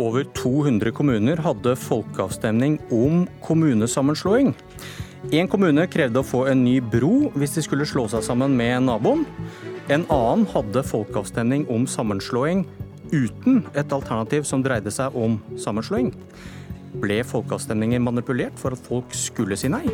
over 0.00 0.24
200 0.36 0.92
kommuner 0.96 1.40
hadde 1.44 1.76
folkeavstemning 1.76 2.78
om 2.90 3.26
kommunesammenslåing. 3.44 4.54
En 5.36 5.48
kommune 5.52 5.84
krevde 5.92 6.22
å 6.22 6.26
få 6.26 6.46
en 6.48 6.62
ny 6.64 6.78
bro 6.80 7.28
hvis 7.36 7.58
de 7.58 7.64
skulle 7.66 7.88
slå 7.88 8.06
seg 8.08 8.24
sammen 8.24 8.56
med 8.56 8.86
naboen. 8.86 9.26
En 9.92 10.06
annen 10.08 10.46
hadde 10.54 10.84
folkeavstemning 10.86 11.66
om 11.72 11.84
sammenslåing 11.90 12.64
uten 13.12 13.64
et 13.74 13.92
alternativ 13.92 14.46
som 14.48 14.64
dreide 14.64 14.92
seg 14.94 15.16
om 15.18 15.36
sammenslåing. 15.60 16.14
Ble 17.02 17.20
folkeavstemningen 17.26 18.02
manipulert 18.02 18.56
for 18.58 18.74
at 18.74 18.88
folk 18.88 19.12
skulle 19.14 19.58
si 19.58 19.70
nei? 19.70 19.84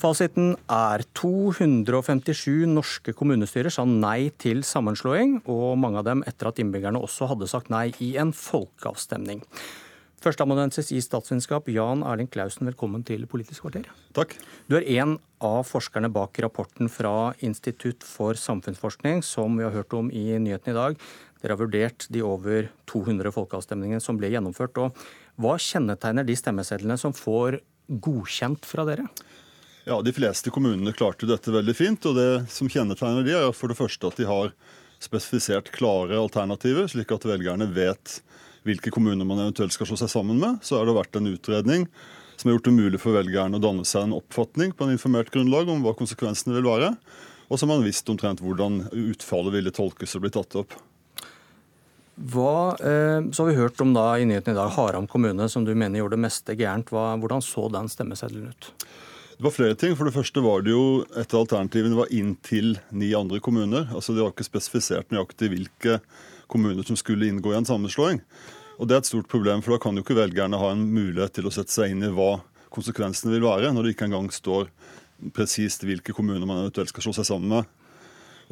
Fasiten 0.00 0.54
er 0.72 1.02
257 1.18 2.64
norske 2.72 3.12
kommunestyrer 3.12 3.72
sa 3.74 3.82
nei 3.84 4.30
til 4.40 4.62
sammenslåing, 4.64 5.42
og 5.44 5.76
mange 5.76 6.00
av 6.00 6.06
dem 6.06 6.22
etter 6.30 6.48
at 6.48 6.60
innbyggerne 6.62 7.02
også 7.04 7.28
hadde 7.28 7.48
sagt 7.50 7.68
nei 7.68 7.90
i 8.00 8.14
en 8.20 8.30
folkeavstemning. 8.32 9.42
Førsteamanuensis 10.24 10.88
i 10.96 11.02
statsvitenskap, 11.04 11.68
Jan 11.72 12.04
Erling 12.04 12.30
Klausen, 12.32 12.64
velkommen 12.70 13.04
til 13.04 13.26
Politisk 13.28 13.66
kvarter. 13.66 13.90
Takk. 14.16 14.32
Du 14.72 14.78
er 14.78 14.88
en 15.02 15.18
av 15.44 15.68
forskerne 15.68 16.08
bak 16.12 16.40
rapporten 16.46 16.88
fra 16.92 17.34
Institutt 17.44 18.04
for 18.04 18.40
samfunnsforskning, 18.40 19.20
som 19.24 19.60
vi 19.60 19.66
har 19.68 19.76
hørt 19.76 19.96
om 19.96 20.08
i 20.08 20.24
nyhetene 20.40 20.72
i 20.72 20.78
dag. 20.78 20.96
Dere 21.42 21.56
har 21.56 21.60
vurdert 21.60 22.08
de 22.08 22.24
over 22.24 22.70
200 22.88 23.36
folkeavstemningene 23.36 24.00
som 24.00 24.16
ble 24.20 24.32
gjennomført. 24.32 24.80
og 24.80 24.96
Hva 25.40 25.58
kjennetegner 25.60 26.24
de 26.24 26.40
stemmesedlene 26.40 26.96
som 27.00 27.16
får 27.16 27.60
godkjent 28.00 28.64
fra 28.68 28.88
dere? 28.88 29.08
Ja, 29.84 30.02
De 30.02 30.12
fleste 30.12 30.52
kommunene 30.52 30.92
klarte 30.92 31.28
dette 31.28 31.52
veldig 31.52 31.76
fint. 31.76 32.06
og 32.06 32.16
Det 32.16 32.50
som 32.52 32.68
kjennetegner 32.68 33.24
de 33.24 33.36
er 33.36 33.52
for 33.56 33.72
det 33.72 33.78
første 33.78 34.06
at 34.06 34.20
de 34.20 34.28
har 34.28 34.52
spesifisert 35.00 35.70
klare 35.72 36.18
alternativer, 36.20 36.88
slik 36.90 37.12
at 37.12 37.24
velgerne 37.24 37.70
vet 37.72 38.20
hvilke 38.68 38.92
kommuner 38.92 39.24
man 39.24 39.40
eventuelt 39.40 39.72
skal 39.72 39.88
slå 39.88 39.96
seg 40.02 40.12
sammen 40.12 40.40
med. 40.40 40.60
Så 40.60 40.76
har 40.76 40.84
det 40.84 40.98
vært 40.98 41.16
en 41.16 41.30
utredning 41.32 41.88
som 42.36 42.48
har 42.48 42.58
gjort 42.58 42.68
det 42.68 42.76
mulig 42.76 43.00
for 43.00 43.16
velgerne 43.16 43.56
å 43.56 43.62
danne 43.62 43.86
seg 43.88 44.04
en 44.04 44.16
oppfatning 44.16 44.72
på 44.76 44.84
en 44.84 44.94
informert 44.94 45.32
grunnlag 45.32 45.68
om 45.72 45.82
hva 45.84 45.96
konsekvensene 45.96 46.56
vil 46.56 46.68
være. 46.68 46.94
Og 47.48 47.58
så 47.58 47.66
har 47.66 47.72
man 47.74 47.84
visst 47.84 48.08
omtrent 48.12 48.40
hvordan 48.44 48.86
utfallet 48.92 49.56
ville 49.56 49.72
tolkes 49.74 50.14
og 50.16 50.24
bli 50.24 50.32
tatt 50.36 50.56
opp. 50.60 50.76
Hva, 52.20 52.76
eh, 52.76 53.20
så 53.32 53.42
har 53.42 53.48
vi 53.48 53.56
hørt 53.56 53.80
om 53.80 53.94
da 53.96 54.12
i 54.20 54.26
nyhetene 54.28 54.52
i 54.52 54.60
dag 54.60 54.72
Haram 54.76 55.08
kommune, 55.08 55.48
som 55.48 55.64
du 55.64 55.72
mener 55.74 56.02
gjorde 56.02 56.18
det 56.18 56.26
meste 56.28 56.56
gærent. 56.56 56.92
Hvordan 56.92 57.44
så 57.44 57.70
den 57.72 57.88
stemmeseddelen 57.88 58.52
ut? 58.52 58.72
Det 59.40 59.44
var 59.44 59.54
flere 59.56 59.74
ting. 59.74 59.94
For 59.96 60.04
det 60.04 60.12
første 60.12 60.40
var 60.44 60.60
det 60.60 60.74
jo 60.74 61.00
et 61.16 61.32
av 61.32 61.46
alternativene 61.46 61.96
var 61.96 62.10
inntil 62.12 62.74
ni 62.92 63.06
andre 63.16 63.38
kommuner. 63.40 63.86
Altså 63.88 64.12
Det 64.12 64.20
var 64.20 64.34
ikke 64.34 64.44
spesifisert 64.44 65.08
nøyaktig 65.08 65.48
hvilke 65.48 65.94
kommuner 66.44 66.84
som 66.84 66.98
skulle 67.00 67.24
inngå 67.24 67.54
i 67.54 67.56
en 67.56 67.64
sammenslåing. 67.64 68.20
Og 68.76 68.84
Det 68.84 68.98
er 68.98 69.00
et 69.00 69.08
stort 69.08 69.30
problem, 69.32 69.62
for 69.64 69.72
da 69.72 69.78
kan 69.80 69.96
jo 69.96 70.04
ikke 70.04 70.18
velgerne 70.18 70.60
ha 70.60 70.68
en 70.74 70.84
mulighet 70.92 71.32
til 71.38 71.48
å 71.48 71.52
sette 71.56 71.72
seg 71.72 71.94
inn 71.94 72.04
i 72.04 72.12
hva 72.12 72.42
konsekvensene 72.68 73.32
vil 73.32 73.46
være, 73.48 73.72
når 73.72 73.88
det 73.88 73.94
ikke 73.94 74.10
engang 74.10 74.28
står 74.28 74.68
presist 75.32 75.88
hvilke 75.88 76.12
kommuner 76.12 76.44
man 76.44 76.60
eventuelt 76.66 76.92
skal 76.92 77.08
slå 77.08 77.16
seg 77.16 77.30
sammen 77.32 77.48
med. 77.48 77.64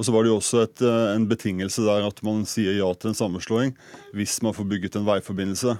Og 0.00 0.09
så 0.09 0.14
var 0.14 0.25
det 0.25 0.33
jo 0.33 0.41
også 0.41 0.62
et, 0.62 0.81
eh, 0.89 1.12
en 1.19 1.28
betingelse 1.28 1.84
der 1.84 2.09
at 2.09 2.25
man 2.25 2.47
sier 2.48 2.72
ja 2.72 2.89
til 2.94 3.12
en 3.12 3.20
sammenslåing 3.20 3.77
hvis 4.16 4.41
man 4.41 4.56
får 4.56 4.72
bygget 4.72 4.97
en 4.97 5.05
veiforbindelse. 5.05 5.77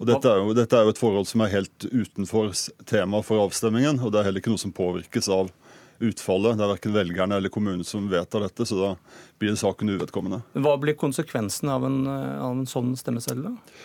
Og 0.00 0.08
dette 0.08 0.30
er, 0.30 0.40
jo, 0.42 0.54
dette 0.56 0.78
er 0.78 0.86
jo 0.86 0.92
et 0.94 1.00
forhold 1.00 1.28
som 1.30 1.44
er 1.44 1.52
helt 1.52 1.86
utenfor 1.90 2.50
temaet 2.90 3.26
for 3.26 3.44
avstemmingen, 3.44 4.00
og 4.02 4.12
det 4.12 4.20
er 4.20 4.28
heller 4.28 4.42
ikke 4.42 4.52
noe 4.54 4.62
som 4.62 4.74
påvirkes 4.74 5.28
av 5.32 5.52
utfallet. 6.02 6.58
Det 6.58 6.64
er 6.66 6.72
verken 6.72 6.94
velgerne 6.96 7.38
eller 7.38 7.52
kommunen 7.54 7.84
som 7.86 8.08
vedtar 8.10 8.42
dette, 8.44 8.66
så 8.66 8.78
da 8.78 8.92
blir 9.42 9.54
saken 9.58 9.94
uvedkommende. 9.94 10.42
Hva 10.58 10.74
blir 10.82 10.98
konsekvensen 10.98 11.70
av 11.70 11.86
en, 11.86 12.00
av 12.08 12.50
en 12.50 12.66
sånn 12.70 12.94
stemmeseddel? 12.98 13.52
da? 13.52 13.76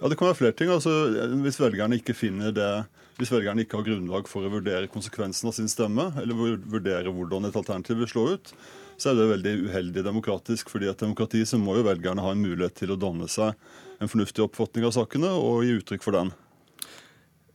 Ja, 0.00 0.08
Det 0.08 0.18
kan 0.18 0.30
være 0.30 0.40
flere 0.40 0.56
ting. 0.56 0.70
Altså, 0.72 0.94
hvis 1.42 1.60
velgerne 1.60 1.98
ikke 1.98 2.16
finner 2.16 2.54
det 2.54 2.70
hvis 3.18 3.32
velgerne 3.34 3.64
ikke 3.64 3.80
har 3.80 3.86
grunnlag 3.88 4.28
for 4.30 4.46
å 4.46 4.52
vurdere 4.52 4.90
konsekvensen 4.90 5.50
av 5.50 5.56
sin 5.56 5.70
stemme, 5.70 6.12
eller 6.20 6.58
vurdere 6.70 7.10
hvordan 7.10 7.48
et 7.48 7.56
alternativ 7.58 7.98
vil 7.98 8.10
slå 8.10 8.26
ut, 8.36 8.52
så 8.98 9.10
er 9.10 9.18
det 9.18 9.30
veldig 9.32 9.54
uheldig 9.68 10.04
demokratisk. 10.06 10.70
fordi 10.70 10.88
at 10.90 10.98
demokrati 11.02 11.44
så 11.46 11.58
må 11.58 11.76
jo 11.76 11.86
velgerne 11.86 12.22
ha 12.22 12.34
en 12.34 12.42
mulighet 12.42 12.74
til 12.74 12.92
å 12.94 12.98
danne 12.98 13.28
seg 13.28 13.54
en 13.98 14.10
fornuftig 14.10 14.44
oppfatning 14.44 14.86
av 14.86 14.94
sakene 14.94 15.30
og 15.34 15.64
gi 15.66 15.78
uttrykk 15.80 16.04
for 16.04 16.18
den. 16.18 16.30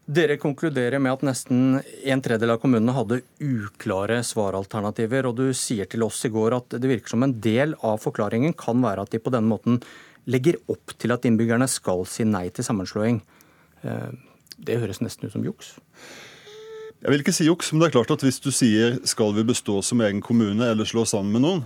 Dere 0.03 0.35
konkluderer 0.35 0.99
med 0.99 1.13
at 1.13 1.21
nesten 1.23 1.77
en 1.79 2.21
tredjedel 2.23 2.51
av 2.51 2.59
kommunene 2.59 2.95
hadde 2.95 3.21
uklare 3.39 4.19
svaralternativer. 4.27 5.29
Og 5.29 5.37
du 5.37 5.45
sier 5.55 5.87
til 5.87 6.03
oss 6.03 6.19
i 6.27 6.31
går 6.31 6.57
at 6.57 6.75
det 6.75 6.91
virker 6.91 7.15
som 7.15 7.23
en 7.23 7.37
del 7.39 7.71
av 7.79 8.01
forklaringen 8.03 8.51
kan 8.59 8.83
være 8.83 9.05
at 9.05 9.15
de 9.15 9.23
på 9.23 9.31
denne 9.31 9.47
måten 9.47 9.79
legger 10.27 10.59
opp 10.71 10.91
til 10.99 11.15
at 11.15 11.23
innbyggerne 11.27 11.69
skal 11.71 12.03
si 12.07 12.27
nei 12.27 12.49
til 12.51 12.67
sammenslåing. 12.67 13.21
Det 14.57 14.79
høres 14.81 15.01
nesten 15.03 15.27
ut 15.27 15.35
som 15.35 15.45
juks? 15.45 15.75
Jeg 17.03 17.11
vil 17.11 17.23
ikke 17.23 17.35
si 17.35 17.45
juks, 17.49 17.73
men 17.73 17.81
det 17.81 17.89
er 17.89 17.95
klart 17.97 18.13
at 18.15 18.23
hvis 18.23 18.39
du 18.39 18.47
sier 18.55 18.99
skal 19.09 19.33
vi 19.35 19.43
bestå 19.47 19.81
som 19.83 20.01
egen 20.05 20.21
kommune 20.23 20.69
eller 20.71 20.87
slå 20.87 21.03
sammen 21.09 21.35
med 21.35 21.43
noen, 21.43 21.63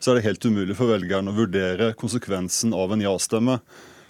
så 0.00 0.12
er 0.12 0.18
det 0.18 0.28
helt 0.30 0.46
umulig 0.48 0.76
for 0.78 0.88
velgerne 0.88 1.32
å 1.32 1.36
vurdere 1.36 1.90
konsekvensen 2.00 2.72
av 2.72 2.94
en 2.94 3.02
ja-stemme. 3.04 3.58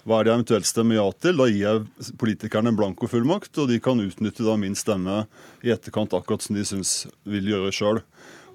Hva 0.07 0.17
er 0.17 0.23
det 0.23 0.31
jeg 0.31 0.39
eventuelt 0.39 0.69
stemmer 0.69 0.97
ja 0.97 1.07
til? 1.13 1.35
Da 1.37 1.45
gir 1.49 1.65
jeg 1.65 2.13
politikerne 2.21 2.71
en 2.71 2.77
blankofullmakt, 2.79 3.51
og 3.61 3.67
de 3.69 3.81
kan 3.83 3.99
utnytte 4.01 4.45
da 4.47 4.55
min 4.57 4.77
stemme 4.79 5.25
i 5.61 5.73
etterkant 5.75 6.15
akkurat 6.17 6.41
som 6.41 6.55
de 6.57 6.63
syns 6.65 6.93
vil 7.27 7.51
gjøre 7.51 7.73
sjøl. 7.75 8.01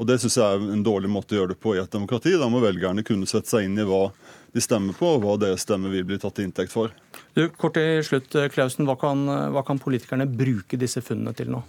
Og 0.01 0.09
Det 0.09 0.19
syns 0.21 0.41
jeg 0.41 0.57
er 0.57 0.73
en 0.73 0.85
dårlig 0.85 1.13
måte 1.13 1.37
å 1.37 1.43
gjøre 1.43 1.55
det 1.55 1.61
på 1.63 1.77
i 1.77 1.81
et 1.81 1.93
demokrati. 1.93 2.35
Da 2.37 2.49
må 2.53 2.65
velgerne 2.65 3.05
kunne 3.07 3.29
sette 3.29 3.53
seg 3.53 3.69
inn 3.69 3.79
i 3.79 3.87
hva 3.87 4.09
de 4.57 4.65
stemmer 4.65 4.97
på, 4.97 5.15
og 5.17 5.23
hva 5.23 5.37
deres 5.41 5.67
stemme 5.67 5.93
vil 5.93 6.07
bli 6.09 6.19
tatt 6.21 6.39
til 6.39 6.49
inntekt 6.49 6.73
for. 6.73 6.95
Du, 7.37 7.45
kort 7.61 7.77
til 7.77 8.01
slutt, 8.07 8.33
Klausen. 8.55 8.89
Hva 8.89 8.97
kan, 9.01 9.27
hva 9.53 9.63
kan 9.67 9.81
politikerne 9.83 10.29
bruke 10.31 10.81
disse 10.81 11.05
funnene 11.05 11.37
til 11.37 11.53
nå? 11.53 11.63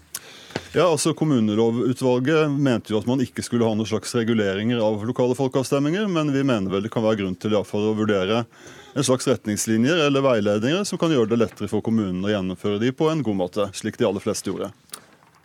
Ja, 0.74 0.88
altså 0.88 1.14
Kommunelovutvalget 1.14 2.52
mente 2.52 2.94
jo 2.94 3.00
at 3.00 3.08
man 3.10 3.22
ikke 3.24 3.44
skulle 3.46 3.68
ha 3.68 3.76
noen 3.78 3.88
slags 3.88 4.14
reguleringer 4.18 4.82
av 4.84 5.04
lokale 5.08 5.36
folkeavstemninger, 5.38 6.08
men 6.12 6.32
vi 6.34 6.44
mener 6.48 6.72
vel 6.72 6.86
det 6.86 6.92
kan 6.94 7.06
være 7.06 7.22
grunn 7.22 7.38
til 7.40 7.56
i 7.56 7.62
fall, 7.68 7.88
å 7.92 7.96
vurdere 7.98 8.44
en 8.98 9.06
slags 9.06 9.28
retningslinjer 9.30 10.06
eller 10.08 10.26
veiledninger 10.26 10.84
som 10.88 11.00
kan 11.00 11.14
gjøre 11.14 11.32
det 11.34 11.42
lettere 11.44 11.70
for 11.72 11.86
kommunene 11.86 12.28
å 12.28 12.34
gjennomføre 12.34 12.82
de 12.82 12.92
på 12.96 13.10
en 13.12 13.24
god 13.26 13.40
måte, 13.44 13.70
slik 13.78 14.00
de 14.00 14.08
aller 14.10 14.24
fleste 14.24 14.52
gjorde. 14.52 14.72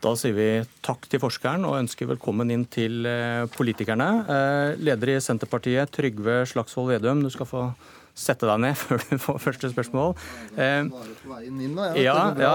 Da 0.02 0.16
sier 0.18 0.34
vi 0.34 0.46
takk 0.82 1.04
til 1.06 1.20
forskeren 1.22 1.62
og 1.68 1.76
ønsker 1.78 2.08
velkommen 2.10 2.50
inn 2.50 2.64
til 2.66 3.06
eh, 3.06 3.44
politikerne. 3.54 4.08
Eh, 4.26 4.80
leder 4.82 5.12
i 5.12 5.20
Senterpartiet, 5.22 5.92
Trygve 5.94 6.40
Slagsvold 6.50 6.90
Vedum, 6.90 7.22
du 7.22 7.30
skal 7.30 7.46
få 7.46 7.62
sette 8.18 8.48
deg 8.48 8.58
ned 8.64 8.74
før 8.80 8.98
du 8.98 9.14
får 9.22 9.38
første 9.44 9.70
spørsmål. 9.70 10.16
Eh, 10.58 10.90
ja, 12.02 12.16
ja. 12.34 12.52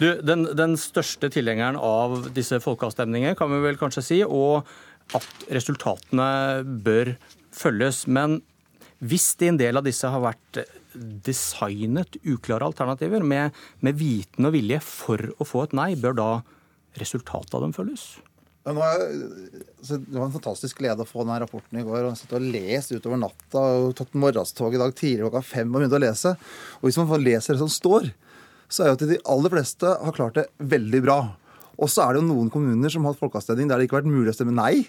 Du, 0.00 0.08
den, 0.26 0.48
den, 0.58 0.76
største 0.82 1.30
tilhengeren 1.30 1.78
av 1.78 2.32
disse 2.34 2.58
folkeavstemningene, 2.64 3.38
kan 3.38 3.54
vi 3.54 3.62
vel 3.68 3.78
kanskje 3.78 4.06
si, 4.10 4.22
og 4.26 4.66
at 5.14 5.46
resultatene 5.46 6.28
bør 6.82 7.14
følges. 7.54 8.08
Men 8.10 8.40
hvis 8.98 9.36
det 9.38 9.54
en 9.54 9.62
del 9.62 9.78
av 9.78 9.86
disse 9.86 10.10
har 10.10 10.26
vært 10.26 10.64
designet 11.22 12.18
uklare 12.26 12.66
alternativer 12.66 13.22
med, 13.22 13.54
med 13.78 13.94
viten 13.94 14.50
og 14.50 14.58
vilje 14.58 14.82
for 14.82 15.30
å 15.38 15.46
få 15.46 15.68
et 15.68 15.84
nei, 15.86 15.92
bør 15.94 16.18
da 16.18 16.32
resultatet 16.98 17.54
av 17.54 17.64
dem 17.64 17.74
følges? 17.76 18.16
Jeg, 18.60 18.76
altså, 18.76 19.96
det 20.04 20.18
var 20.18 20.26
en 20.26 20.34
fantastisk 20.34 20.82
glede 20.82 21.04
å 21.04 21.08
få 21.08 21.24
denne 21.24 21.38
rapporten 21.40 21.80
i 21.80 21.84
går. 21.86 22.10
og 22.10 22.34
og 22.36 22.48
lest 22.52 22.92
utover 22.92 23.20
natta 23.20 23.62
og 23.80 23.94
tatt 23.96 24.12
morgenstog 24.14 24.74
i 24.76 24.80
dag 24.82 24.92
tidlig 24.94 25.24
klokka 25.24 25.42
fem 25.42 25.70
og 25.70 25.80
begynt 25.80 25.96
å 25.96 26.02
lese. 26.02 26.34
Og 26.80 26.88
Hvis 26.88 27.00
man 27.00 27.24
leser 27.24 27.56
det 27.56 27.62
som 27.62 27.72
står, 27.72 28.12
så 28.68 28.84
er 28.84 28.92
jo 28.92 28.98
at 28.98 29.08
de 29.08 29.20
aller 29.24 29.50
fleste 29.50 29.86
har 29.88 30.16
klart 30.16 30.36
det 30.36 30.48
veldig 30.58 31.02
bra. 31.02 31.20
Og 31.80 31.88
så 31.88 32.04
er 32.04 32.12
det 32.12 32.20
jo 32.20 32.28
noen 32.28 32.52
kommuner 32.52 32.92
som 32.92 33.04
har 33.04 33.14
hatt 33.14 33.22
folkeavstemning 33.22 33.70
der 33.70 33.80
det 33.80 33.88
ikke 33.88 33.96
har 33.96 34.04
vært 34.04 34.12
mulig 34.12 34.34
å 34.34 34.36
stemme 34.36 34.54
nei. 34.54 34.84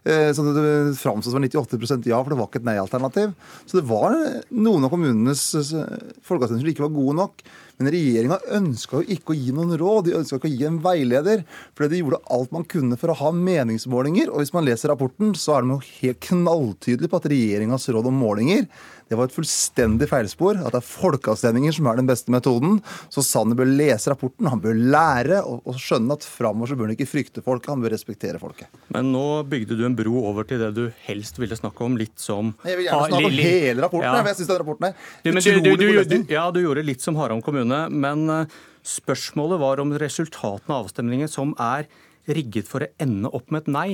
Så 0.00 0.32
sånn 0.38 0.54
det 0.56 0.96
framsto 0.96 1.28
som 1.28 1.44
98% 1.44 2.06
ja, 2.08 2.22
for 2.22 2.32
det 2.32 2.38
var 2.40 2.48
ikke 2.48 2.62
et 2.62 2.68
nei-alternativ. 2.70 3.34
Så 3.68 3.76
det 3.76 3.88
var 3.90 4.16
noen 4.48 4.86
av 4.86 4.92
kommunenes 4.94 5.42
eh, 5.52 5.98
folkeavstemninger 6.24 6.64
som 6.64 6.72
ikke 6.72 6.86
var 6.86 6.94
gode 6.94 7.16
nok. 7.18 7.44
Men 7.80 7.88
regjeringa 7.94 8.36
ønska 8.58 9.00
jo 9.00 9.16
ikke 9.16 9.32
å 9.32 9.38
gi 9.38 9.54
noen 9.56 9.72
råd, 9.80 10.10
de 10.10 10.16
ønska 10.18 10.36
ikke 10.36 10.50
å 10.50 10.52
gi 10.52 10.66
en 10.68 10.78
veileder. 10.84 11.44
Fordi 11.72 11.94
de 11.94 12.02
gjorde 12.02 12.20
alt 12.36 12.52
man 12.52 12.66
kunne 12.68 12.98
for 13.00 13.12
å 13.12 13.18
ha 13.22 13.32
meningsmålinger. 13.32 14.28
Og 14.28 14.42
hvis 14.42 14.52
man 14.52 14.68
leser 14.68 14.92
rapporten, 14.92 15.32
så 15.32 15.56
er 15.56 15.64
de 15.64 15.72
jo 15.78 15.80
helt 16.02 16.20
knalltydelige 16.28 17.08
på 17.08 17.20
at 17.22 17.30
regjeringas 17.32 17.88
råd 17.88 18.10
om 18.12 18.20
målinger 18.20 18.66
det 19.10 19.16
var 19.18 19.26
et 19.26 19.34
fullstendig 19.34 20.06
feilspor. 20.06 20.60
At 20.62 20.70
det 20.70 20.78
er 20.78 20.86
folkeavstemninger 20.86 21.74
som 21.74 21.88
er 21.90 21.98
den 21.98 22.06
beste 22.06 22.30
metoden. 22.30 22.76
Så 23.10 23.24
Sanner 23.26 23.58
bør 23.58 23.66
lese 23.66 24.12
rapporten, 24.12 24.46
han 24.46 24.60
bør 24.62 24.76
lære 24.78 25.40
og, 25.42 25.64
og 25.66 25.80
skjønne 25.82 26.14
at 26.14 26.26
framover 26.30 26.70
så 26.70 26.76
bør 26.78 26.86
han 26.86 26.94
ikke 26.94 27.08
frykte 27.10 27.42
folket, 27.42 27.72
han 27.72 27.82
bør 27.82 27.90
respektere 27.96 28.38
folket. 28.38 28.70
Men 28.94 29.10
nå 29.10 29.24
bygde 29.50 29.74
du 29.80 29.82
en 29.88 29.96
bro 29.98 30.22
over 30.30 30.46
til 30.46 30.62
det 30.62 30.70
du 30.76 30.84
helst 31.08 31.40
ville 31.42 31.58
snakke 31.58 31.82
om, 31.82 31.98
litt 31.98 32.22
som 32.22 32.52
Jeg 32.62 32.78
vil 32.78 32.86
gjerne 32.86 33.08
snakke 33.10 33.32
om 33.32 33.40
hele 33.40 33.82
rapporten. 33.82 34.06
Ja. 34.06 34.28
Jeg 34.30 34.38
synes 34.38 34.52
den 34.52 34.60
rapporten 34.62 34.86
er 34.86 34.94
utrolig 35.40 35.90
god 35.90 35.98
lesning. 35.98 36.26
Ja, 36.30 36.44
du 36.54 36.60
gjorde 36.62 36.86
litt 36.86 37.02
som 37.02 37.18
Haram 37.18 37.42
kommune, 37.42 37.69
men 37.92 38.24
eh, 38.32 38.56
spørsmålet 38.86 39.60
var 39.62 39.82
om 39.82 39.94
resultatene 40.00 40.76
av 40.76 40.88
avstemningen, 40.88 41.30
som 41.30 41.54
er 41.60 41.88
rigget 42.30 42.68
for 42.68 42.84
å 42.84 42.90
ende 43.02 43.30
opp 43.34 43.50
med 43.50 43.64
et 43.64 43.72
nei, 43.74 43.88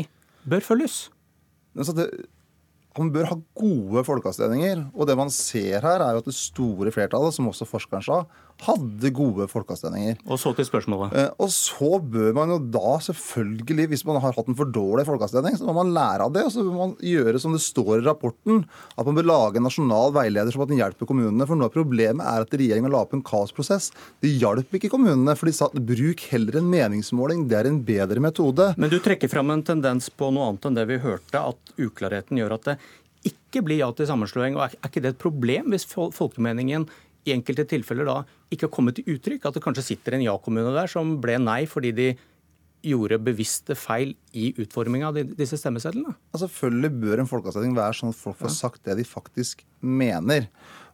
bør 0.46 0.64
følges. 0.64 1.06
Altså 1.76 1.94
det 1.96 2.08
man 2.96 3.10
bør 3.12 3.28
ha 3.28 3.36
gode 3.58 4.02
folkeavstemninger. 4.06 4.86
Og 4.96 5.08
det 5.08 5.16
man 5.18 5.32
ser 5.32 5.84
her, 5.84 6.00
er 6.00 6.16
jo 6.16 6.22
at 6.22 6.28
det 6.30 6.36
store 6.36 6.92
flertallet, 6.94 7.34
som 7.36 7.48
også 7.50 7.68
forskeren 7.68 8.04
sa, 8.04 8.22
hadde 8.64 9.10
gode 9.14 9.46
folkeavstemninger. 9.50 10.16
Og 10.32 10.40
så 10.40 10.52
til 10.56 10.66
spørsmålet. 10.66 11.12
Eh, 11.16 11.28
og 11.42 11.50
så 11.52 11.98
bør 12.00 12.32
man 12.36 12.54
jo 12.54 12.58
da 12.72 12.96
selvfølgelig, 13.04 13.88
hvis 13.92 14.04
man 14.08 14.18
har 14.22 14.32
hatt 14.36 14.48
en 14.48 14.56
for 14.56 14.70
dårlig 14.72 15.04
folkeavstemning, 15.08 15.58
så 15.58 15.68
må 15.68 15.74
man 15.76 15.92
lære 15.96 16.24
av 16.24 16.32
det. 16.32 16.46
Og 16.48 16.54
så 16.54 16.64
bør 16.64 16.78
man 16.78 16.94
gjøre 17.04 17.42
som 17.42 17.56
det 17.56 17.62
står 17.64 17.98
i 17.98 18.06
rapporten, 18.06 18.64
at 18.96 19.08
man 19.08 19.18
bør 19.18 19.28
lage 19.28 19.60
en 19.60 19.68
nasjonal 19.68 20.14
veileder 20.16 20.54
som 20.54 20.64
at 20.64 20.72
den 20.72 20.80
hjelper 20.80 21.08
kommunene. 21.08 21.48
For 21.48 21.58
noe 21.58 21.68
av 21.68 21.76
problemet 21.76 22.24
er 22.24 22.46
at 22.46 22.58
regjeringa 22.62 22.92
la 22.92 23.04
opp 23.04 23.16
en 23.16 23.24
kaosprosess. 23.26 23.90
Det 24.24 24.32
hjalp 24.40 24.78
ikke 24.78 24.92
kommunene, 24.92 25.36
for 25.36 25.50
de 25.50 25.56
sa 25.56 25.70
bruk 25.76 26.26
heller 26.32 26.60
en 26.60 26.70
meningsmåling, 26.72 27.46
det 27.50 27.60
er 27.60 27.70
en 27.70 27.82
bedre 27.84 28.22
metode. 28.24 28.72
Men 28.80 28.92
du 28.92 28.98
trekker 29.04 29.30
fram 29.30 29.52
en 29.52 29.66
tendens 29.66 30.08
på 30.08 30.32
noe 30.32 30.50
annet 30.50 30.70
enn 30.70 30.78
det 30.78 30.88
vi 30.88 31.02
hørte, 31.04 31.42
at 31.52 31.76
uklarheten 31.76 32.40
gjør 32.40 32.56
at 32.56 32.70
det 32.70 32.80
ikke 33.26 33.62
blir 33.66 33.80
ja 33.82 33.88
til 33.96 34.08
sammenslåing. 34.08 34.56
og 34.56 34.68
Er 34.68 34.88
ikke 34.88 35.02
det 35.02 35.14
et 35.14 35.22
problem 35.22 35.72
hvis 35.72 35.86
folkemeningen 35.90 36.86
i 37.26 37.34
enkelte 37.34 37.66
tilfeller 37.68 38.08
da 38.08 38.16
ikke 38.52 38.68
har 38.68 38.74
kommet 38.76 38.98
til 38.98 39.16
uttrykk? 39.16 39.48
At 39.48 39.58
det 39.58 39.64
kanskje 39.64 39.88
sitter 39.90 40.16
en 40.16 40.24
ja-kommune 40.26 40.72
der 40.76 40.90
som 40.90 41.16
ble 41.22 41.38
nei 41.42 41.64
fordi 41.70 41.92
de 41.96 42.08
gjorde 42.86 43.18
bevisste 43.26 43.74
feil 43.78 44.12
i 44.36 44.52
utforminga 44.62 45.10
av 45.10 45.18
disse 45.38 45.58
stemmesedlene? 45.58 46.14
Altså, 46.30 46.46
selvfølgelig 46.46 47.02
bør 47.02 47.22
en 47.22 47.30
folkeavstemning 47.30 47.76
være 47.76 47.98
sånn 47.98 48.12
at 48.14 48.20
folk 48.20 48.38
får 48.42 48.54
sagt 48.54 48.84
det 48.86 48.98
de 49.00 49.06
faktisk 49.08 49.64
mener. 49.80 50.46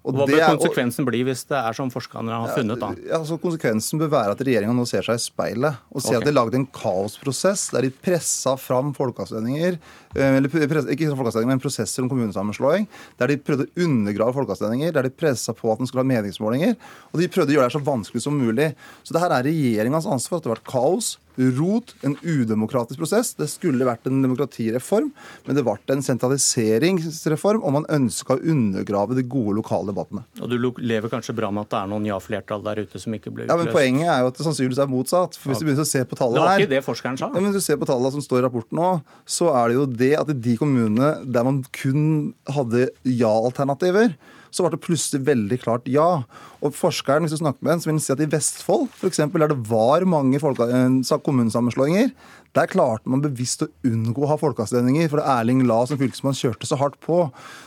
Og 0.03 0.17
Hva 0.17 0.25
bør 0.27 0.41
konsekvensen 0.57 1.07
bli 1.07 1.21
hvis 1.29 1.45
det 1.47 1.59
er 1.59 1.77
som 1.79 1.91
forskerne 1.93 2.35
har 2.35 2.51
funnet? 2.57 2.81
da? 2.81 2.89
Ja, 3.07 3.21
altså 3.21 3.37
Konsekvensen 3.39 4.01
bør 4.01 4.11
være 4.17 4.35
at 4.35 4.43
regjeringa 4.43 4.75
nå 4.75 4.87
ser 4.91 5.07
seg 5.07 5.21
i 5.21 5.23
speilet 5.23 5.79
og 5.93 6.03
ser 6.03 6.17
okay. 6.17 6.19
at 6.19 6.27
de 6.27 6.33
har 6.33 6.39
lagd 6.41 6.57
en 6.59 6.67
kaosprosess 6.75 7.69
der 7.71 7.87
de 7.87 7.93
pressa 7.95 8.57
fram 8.59 8.91
folkeavstemninger 8.97 9.79
eh, 9.79 10.37
eller 10.41 10.51
ikke 10.51 11.13
folkeavstemninger, 11.15 11.53
men 11.55 11.63
prosesser 11.63 12.03
om 12.03 12.11
kommunesammenslåing. 12.11 12.89
Der 13.23 13.31
de 13.31 13.39
prøvde 13.39 13.69
å 13.69 13.87
undergrave 13.87 14.35
folkeavstemninger, 14.41 14.95
der 14.97 15.07
de 15.07 15.15
pressa 15.23 15.55
på 15.55 15.71
at 15.71 15.83
den 15.83 15.91
skulle 15.91 16.03
ha 16.03 16.11
meningsmålinger. 16.11 16.75
Og 17.13 17.23
de 17.23 17.31
prøvde 17.31 17.55
å 17.55 17.61
gjøre 17.61 17.71
det 17.71 17.77
så 17.79 17.87
vanskelig 17.87 18.27
som 18.27 18.43
mulig. 18.43 18.73
Så 19.07 19.15
det 19.15 19.23
her 19.23 19.37
er 19.39 19.47
regjeringas 19.47 20.11
ansvar 20.11 20.41
at 20.41 20.49
det 20.49 20.51
har 20.51 20.59
vært 20.59 20.73
kaos 20.75 21.15
rot, 21.37 21.95
en 22.03 22.17
udemokratisk 22.23 23.01
prosess. 23.01 23.33
Det 23.39 23.49
skulle 23.51 23.87
vært 23.87 24.07
en 24.09 24.23
demokratireform, 24.25 25.11
men 25.47 25.59
det 25.59 25.65
ble 25.67 25.77
en 25.95 26.05
sentraliseringsreform, 26.05 27.63
og 27.63 27.77
man 27.79 27.89
ønska 27.93 28.37
å 28.37 28.43
undergrave 28.43 29.17
de 29.19 29.25
gode 29.25 29.57
lokale 29.61 29.93
debattene. 29.93 30.25
Og 30.41 30.53
Du 30.53 30.59
lever 30.83 31.13
kanskje 31.13 31.35
bra 31.37 31.51
med 31.51 31.67
at 31.67 31.73
det 31.73 31.81
er 31.81 31.93
noen 31.93 32.09
ja-flertall 32.11 32.65
der 32.67 32.83
ute 32.85 33.01
som 33.01 33.17
ikke 33.17 33.33
ble 33.33 33.47
utløst? 33.47 33.55
Ja, 33.55 33.59
men 33.61 33.73
Poenget 33.73 34.13
er 34.13 34.21
jo 34.25 34.33
at 34.33 34.39
det 34.39 34.47
sannsynligvis 34.49 34.83
er 34.85 34.93
motsatt. 34.93 35.39
For 35.41 35.53
hvis 35.53 35.63
du 35.63 35.67
begynner 35.69 35.87
å 35.87 35.93
se 35.93 36.05
på 36.05 36.19
tallene 36.19 36.43
her... 36.43 36.45
Det 36.45 36.53
var 36.53 36.67
ikke 36.67 36.75
det 36.75 36.85
forskeren 36.87 37.19
sa. 37.21 37.31
Ja, 37.33 37.41
men 37.41 37.51
hvis 37.51 37.63
du 37.63 37.67
ser 37.67 37.81
på 37.81 37.89
tallene 37.89 38.13
som 38.15 38.25
står 38.25 38.43
i 38.43 38.45
rapporten 38.47 38.79
nå, 38.79 38.91
så 39.25 39.51
er 39.57 39.73
det 39.73 39.79
jo 39.81 39.89
det 39.89 40.13
at 40.21 40.31
i 40.33 40.39
de 40.49 40.59
kommunene 40.61 41.15
der 41.25 41.49
man 41.49 41.63
kun 41.75 42.05
hadde 42.53 42.89
ja-alternativer, 43.09 44.15
så 44.53 44.65
ble 44.65 44.75
det 44.75 44.83
plutselig 44.85 45.25
veldig 45.27 45.59
klart 45.63 45.89
ja. 45.91 46.23
Og 46.63 46.77
forskeren, 46.77 47.25
hvis 47.25 47.35
du 47.35 47.41
snakker 47.41 47.65
med 47.65 47.75
en, 47.75 47.83
så 47.83 47.89
vil 47.89 48.01
si 48.05 48.13
at 48.15 48.23
i 48.23 48.29
Vestfold, 48.31 48.87
f.eks., 48.93 49.23
der 49.25 49.53
det 49.53 49.59
var 49.71 50.05
mange 50.09 50.39
eh, 50.39 51.19
kommunesammenslåinger, 51.27 52.13
der 52.53 52.69
klarte 52.69 53.09
man 53.09 53.25
bevisst 53.25 53.65
å 53.65 53.71
unngå 53.89 54.27
å 54.27 54.31
ha 54.35 54.39
folkeavstemninger, 54.41 55.09
for 55.09 55.23
det 55.23 55.29
Erling 55.35 55.65
La 55.69 55.81
som 55.89 56.01
fylkesmann 56.01 56.37
kjørte 56.37 56.69
så 56.69 56.77
hardt 56.81 56.99
på. 57.03 57.25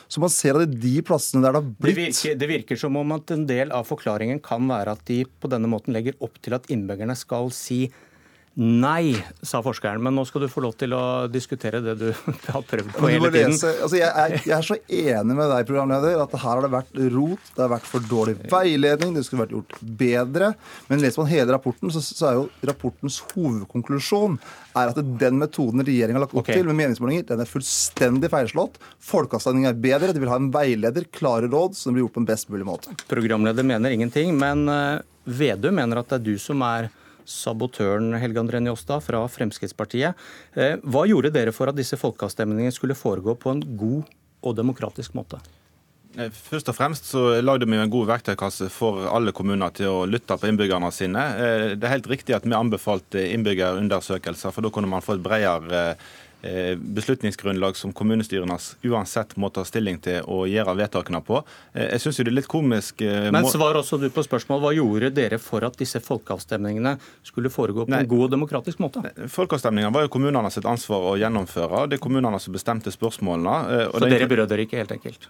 Så 0.07 0.21
man 0.21 0.33
ser 0.33 0.59
at 0.59 0.65
det 0.65 0.77
er 0.77 0.83
de 0.85 1.05
plassene 1.07 1.41
der 1.41 1.55
det 1.55 1.63
har 1.63 1.71
blitt 1.73 1.95
det 1.95 2.01
virker, 2.03 2.39
det 2.41 2.51
virker 2.53 2.81
som 2.85 2.99
om 3.01 3.15
at 3.17 3.33
en 3.33 3.47
del 3.49 3.73
av 3.75 3.89
forklaringen 3.89 4.43
kan 4.45 4.69
være 4.69 4.93
at 4.93 5.05
de 5.09 5.23
på 5.25 5.49
denne 5.51 5.71
måten 5.71 5.95
legger 5.95 6.17
opp 6.23 6.37
til 6.45 6.57
at 6.57 6.69
innbyggerne 6.71 7.17
skal 7.17 7.49
si 7.55 7.87
Nei, 8.55 9.11
sa 9.43 9.59
forskeren, 9.59 9.99
men 9.99 10.15
nå 10.15 10.23
skal 10.23 10.45
du 10.45 10.47
få 10.47 10.61
lov 10.63 10.77
til 10.79 10.93
å 10.95 11.27
diskutere 11.27 11.81
det 11.83 11.97
du 11.99 12.05
har 12.53 12.63
prøvd 12.63 12.93
på 12.95 13.09
hele 13.11 13.27
tiden. 13.33 13.51
Lese, 13.51 13.71
altså 13.83 13.99
jeg, 13.99 14.07
er, 14.07 14.35
jeg, 14.37 14.53
er, 14.55 14.63
så 14.63 14.77
enig 14.79 15.35
med 15.35 15.51
deg, 15.51 15.65
programleder, 15.67 16.21
at 16.23 16.35
her 16.39 16.45
har 16.45 16.63
det 16.63 16.71
vært 16.71 17.01
rot, 17.17 17.51
det 17.51 17.65
har 17.65 17.73
vært 17.73 17.89
for 17.89 18.07
dårlig 18.07 18.37
veiledning, 18.53 19.11
det 19.17 19.25
skulle 19.27 19.43
vært 19.43 19.57
gjort 19.57 19.75
bedre. 19.99 20.53
Men 20.87 21.03
leser 21.03 21.19
man 21.19 21.31
hele 21.33 21.51
rapporten, 21.51 21.91
så, 21.91 21.99
så 22.05 22.29
er 22.29 22.39
jo 22.39 22.47
rapportens 22.71 23.19
hovedkonklusjon 23.33 24.39
er 24.75 24.91
at 24.91 25.03
den 25.03 25.39
metoden 25.43 25.83
regjeringa 25.83 26.21
har 26.21 26.25
lagt 26.25 26.35
opp 26.35 26.45
okay. 26.45 26.61
til 26.61 26.71
med 26.71 26.79
meningsmålinger, 26.79 27.27
den 27.27 27.43
er 27.43 27.51
fullstendig 27.51 28.31
feilslått. 28.31 28.79
Folkeavstemning 29.03 29.67
er 29.67 29.75
bedre, 29.75 30.15
de 30.15 30.23
vil 30.23 30.31
ha 30.31 30.39
en 30.39 30.51
veileder, 30.55 31.11
klare 31.15 31.51
råd, 31.51 31.75
så 31.75 31.89
den 31.89 31.99
blir 31.99 32.07
gjort 32.07 32.15
på 32.15 32.23
en 32.23 32.31
best 32.31 32.55
mulig 32.55 32.67
måte. 32.71 32.95
Programleder 33.11 33.67
mener 33.67 33.95
ingenting, 33.95 34.31
men 34.39 34.69
eh, 34.71 35.01
Vedum 35.25 35.75
mener 35.75 35.99
at 35.99 36.11
det 36.11 36.21
er 36.21 36.29
du 36.31 36.37
som 36.39 36.63
er 36.63 36.87
sabotøren 37.25 38.13
Helge 38.21 38.41
André 38.41 38.61
Njåstad 38.63 39.03
fra 39.05 39.23
Fremskrittspartiet. 39.31 40.15
Eh, 40.53 40.77
hva 40.85 41.05
gjorde 41.09 41.33
dere 41.35 41.53
for 41.55 41.71
at 41.71 41.77
disse 41.77 41.99
folkeavstemningene 41.99 42.73
skulle 42.73 42.97
foregå 42.97 43.37
på 43.39 43.53
en 43.53 43.63
god 43.77 44.15
og 44.45 44.57
demokratisk 44.57 45.17
måte? 45.17 45.41
Eh, 46.15 46.31
først 46.31 46.69
og 46.71 46.77
fremst 46.77 47.09
så 47.11 47.23
lagde 47.43 47.67
vi 47.67 47.75
en 47.75 47.91
god 47.91 48.07
verktøykasse 48.13 48.69
for 48.71 49.03
alle 49.11 49.33
kommuner 49.35 49.73
til 49.75 49.91
å 49.91 50.05
lytte 50.07 50.37
på 50.39 50.47
innbyggerne 50.47 50.91
sine. 50.95 51.23
Eh, 51.35 51.65
det 51.75 51.83
er 51.83 51.97
helt 51.97 52.11
riktig 52.11 52.37
at 52.37 52.45
vi 52.47 52.55
anbefalte 52.55 53.25
innbyggerundersøkelser, 53.33 54.55
for 54.55 54.63
da 54.63 54.71
kunne 54.71 54.91
man 54.91 55.03
få 55.03 55.17
et 55.17 55.25
bredere 55.25 55.83
beslutningsgrunnlag 56.95 57.77
som 57.77 57.93
kommunestyrene 57.95 58.57
uansett 58.85 59.35
må 59.41 59.49
ta 59.53 59.63
stilling 59.67 59.99
til 60.03 60.25
og 60.31 60.47
gjøre 60.51 60.75
vedtakene 60.79 61.21
på. 61.25 61.41
Eh, 61.73 61.89
jeg 61.95 62.03
synes 62.03 62.19
jo 62.19 62.25
det 62.27 62.33
er 62.33 62.37
litt 62.39 62.49
komisk... 62.51 63.01
Eh, 63.05 63.29
Men 63.33 63.47
svar 63.49 63.79
også 63.79 63.99
du 64.01 64.07
på 64.13 64.23
spørsmål. 64.25 64.61
Hva 64.63 64.73
gjorde 64.77 65.11
dere 65.15 65.39
for 65.41 65.65
at 65.67 65.77
disse 65.79 66.01
folkeavstemningene 66.03 66.97
skulle 67.25 67.51
foregå 67.53 67.87
på 67.87 67.95
Nei. 67.95 68.03
en 68.05 68.11
god 68.11 68.27
og 68.27 68.35
demokratisk 68.35 68.83
måte? 68.83 69.05
Folkeavstemninger 69.31 69.93
var 69.95 70.07
jo 70.07 70.13
kommunene 70.17 70.51
sitt 70.53 70.67
ansvar 70.69 71.11
å 71.13 71.15
gjennomføre. 71.21 71.85
Det 71.91 71.99
er 71.99 72.05
kommunene 72.05 72.41
som 72.41 72.55
bestemte 72.55 72.93
spørsmålene. 72.93 73.89
Så 73.93 74.05
dere 74.05 74.29
brød 74.29 74.51
dere 74.51 74.67
ikke 74.67 74.83
helt 74.83 74.95
enkelt? 74.97 75.29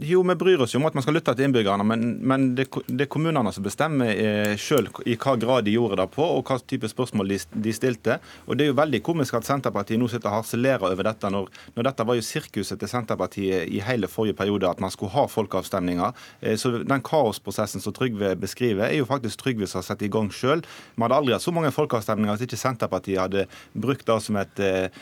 Jo, 0.00 0.22
vi 0.22 0.34
bryr 0.34 0.60
oss 0.60 0.74
jo 0.74 0.80
om 0.80 0.84
at 0.84 0.96
man 0.96 1.00
skal 1.04 1.14
lytte 1.16 1.32
til 1.32 1.46
innbyggerne, 1.46 1.84
men, 1.88 2.00
men 2.20 2.42
det, 2.56 2.66
det, 2.84 3.06
er 3.06 3.08
kommunene 3.08 3.48
som 3.54 3.64
bestemmer 3.64 4.10
eh, 4.12 4.52
sjøl 4.60 4.90
i 5.08 5.14
hva 5.16 5.36
grad 5.40 5.64
de 5.64 5.72
gjorde 5.72 5.96
det 6.02 6.04
på, 6.12 6.24
og 6.36 6.42
hva 6.44 6.58
type 6.68 6.90
spørsmål 6.90 7.30
de, 7.32 7.38
de, 7.64 7.72
stilte. 7.72 8.18
Og 8.44 8.58
Det 8.58 8.66
er 8.66 8.68
jo 8.68 8.76
veldig 8.76 9.00
komisk 9.06 9.38
at 9.38 9.48
Senterpartiet 9.48 10.00
nå 10.00 10.10
sitter 10.12 10.28
og 10.28 10.42
harselerer 10.42 10.84
over 10.90 11.08
dette, 11.08 11.30
når, 11.32 11.48
når, 11.78 11.86
dette 11.88 12.06
var 12.10 12.18
jo 12.18 12.26
sirkuset 12.28 12.80
til 12.82 12.90
Senterpartiet 12.92 13.72
i 13.72 13.80
hele 13.86 14.10
forrige 14.12 14.36
periode, 14.36 14.68
at 14.68 14.82
man 14.84 14.92
skulle 14.92 15.14
ha 15.14 15.24
folkeavstemninger. 15.32 16.20
Eh, 16.42 16.58
så 16.60 16.74
Den 16.82 17.04
kaosprosessen 17.06 17.80
som 17.80 17.96
Trygve 17.96 18.34
beskriver, 18.36 18.90
er 18.90 18.98
jo 18.98 19.08
faktisk 19.08 19.46
Trygve 19.46 19.70
som 19.70 19.80
har 19.80 19.88
satt 19.88 20.04
i 20.04 20.12
gang 20.12 20.28
sjøl. 20.28 20.60
Vi 20.92 21.06
hadde 21.06 21.22
aldri 21.22 21.36
hatt 21.38 21.46
så 21.46 21.56
mange 21.56 21.72
folkeavstemninger 21.72 22.36
hvis 22.36 22.50
ikke 22.50 22.60
Senterpartiet 22.60 23.22
hadde 23.22 23.46
brukt 23.72 24.04
det 24.04 24.20
som 24.26 24.36
et, 24.42 24.60
eh, 24.60 24.92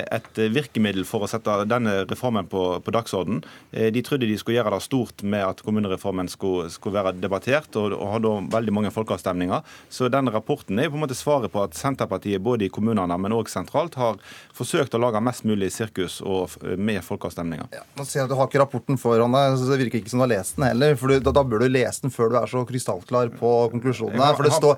et 0.00 0.42
virkemiddel 0.56 1.04
for 1.04 1.28
å 1.28 1.30
sette 1.30 1.60
denne 1.68 2.06
reformen 2.06 2.48
på, 2.48 2.64
på 2.80 2.96
dagsorden. 2.96 3.44
De 3.70 4.02
trodde 4.06 4.29
de 4.30 4.38
skulle 4.40 4.58
gjøre 4.58 4.74
det 4.74 4.82
stort 4.84 5.24
med 5.26 5.44
at 5.44 5.62
kommunereformen 5.66 6.30
skulle, 6.30 6.70
skulle 6.72 6.96
være 6.98 7.16
debattert, 7.20 7.74
og, 7.80 7.94
og 7.96 8.14
hadde 8.16 8.34
veldig 8.54 8.74
mange 8.76 8.92
folkeavstemninger. 8.94 9.66
Så 9.92 10.08
den 10.12 10.30
rapporten 10.32 10.78
er 10.80 10.90
på 10.90 10.98
en 10.98 11.04
måte 11.04 11.18
svaret 11.18 11.52
på 11.52 11.62
at 11.64 11.76
Senterpartiet 11.78 12.42
både 12.42 12.66
i 12.66 12.72
kommunene, 12.72 13.18
men 13.20 13.34
òg 13.36 13.50
sentralt 13.50 13.98
har 14.00 14.20
forsøkt 14.56 14.94
å 14.96 15.02
lage 15.02 15.22
mest 15.24 15.46
mulig 15.48 15.70
sirkus 15.74 16.20
og, 16.24 16.56
med 16.78 17.02
folkeavstemninger. 17.06 17.70
Ja, 17.74 17.84
nå 17.98 18.06
ser 18.06 18.22
jeg 18.22 18.28
at 18.28 18.32
Du 18.32 18.36
har 18.38 18.48
ikke 18.50 18.62
rapporten 18.62 18.98
foran 19.00 19.34
deg, 19.34 19.58
så 19.58 19.68
det 19.70 19.80
virker 19.84 20.00
ikke 20.00 20.12
som 20.12 20.22
du 20.22 20.26
har 20.26 20.32
lest 20.34 20.58
den 20.58 20.68
heller. 20.68 20.96
for 21.00 21.14
Da, 21.20 21.34
da 21.34 21.44
bør 21.46 21.64
du 21.64 21.68
lese 21.72 22.04
den 22.04 22.14
før 22.14 22.32
du 22.32 22.38
er 22.40 22.50
så 22.50 22.62
krystallklar 22.68 23.32
på 23.40 23.52
konklusjonene. 23.74 24.30
For 24.38 24.46
det 24.46 24.54
står, 24.56 24.74